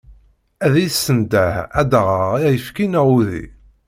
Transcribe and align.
Ad 0.65 0.73
iyi-tessendeh 0.77 1.55
ad 1.79 1.87
d-aɣeɣ 1.91 2.31
ayefki 2.37 2.85
neɣ 2.87 3.05
udi. 3.17 3.45